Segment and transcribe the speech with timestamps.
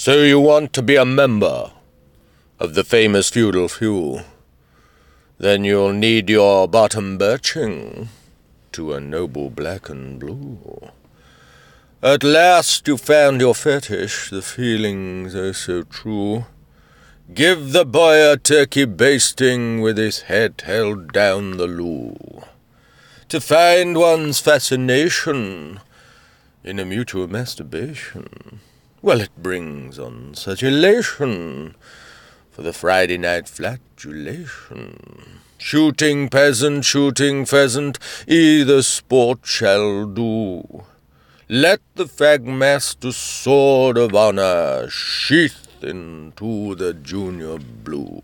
[0.00, 1.72] So you want to be a member
[2.60, 4.20] of the famous feudal few?
[5.38, 8.06] Then you'll need your bottom birching
[8.70, 10.90] to a noble black and blue.
[12.00, 16.46] At last you found your fetish, the feelings are so true.
[17.34, 22.44] Give the boy a turkey basting with his head held down the loo.
[23.30, 25.80] To find one's fascination
[26.62, 28.60] in a mutual masturbation,
[29.00, 31.74] well, it brings on such elation
[32.50, 35.40] for the Friday night flatulation.
[35.58, 40.84] Shooting peasant, shooting pheasant, either sport shall do.
[41.48, 48.22] Let the fagmaster's sword of honor sheath into the junior blue.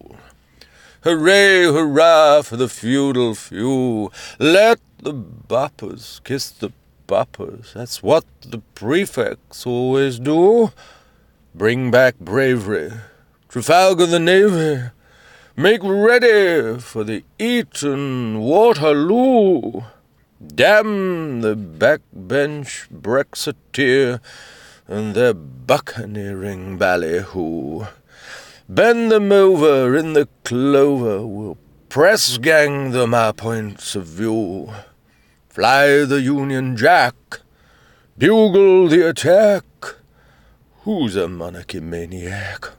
[1.02, 4.10] Hooray, hurrah for the feudal few!
[4.38, 6.72] Let the boppers kiss the
[7.06, 7.72] boppers.
[7.72, 10.72] That's what the prefects always do.
[11.54, 12.92] Bring back bravery
[13.54, 14.90] Trafalgar the Navy.
[15.56, 19.82] Make ready for the Eton Waterloo.
[20.44, 24.18] Damn the backbench Brexiteer
[24.88, 27.86] and their buccaneering ballyhoo.
[28.68, 31.58] Bend them over in the clover, we'll
[31.88, 34.72] press gang them our points of view.
[35.54, 37.14] Fly the Union Jack,
[38.18, 39.62] bugle the attack.
[40.82, 42.70] Who's a monarchy maniac?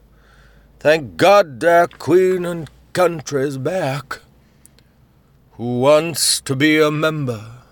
[0.78, 4.20] Thank God our queen and country's back.
[5.52, 7.62] Who wants to be a member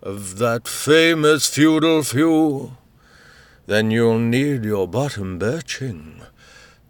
[0.00, 2.76] of that famous feudal few?
[3.66, 6.22] Then you'll need your bottom birching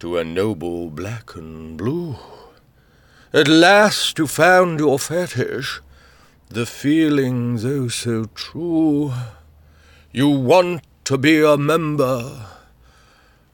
[0.00, 2.16] to a noble black and blue.
[3.32, 5.80] At last you found your fetish,
[6.50, 9.12] the feelings oh so true.
[10.12, 12.46] You want to be a member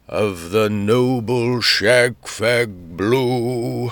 [0.07, 3.91] of the noble shag fag blue.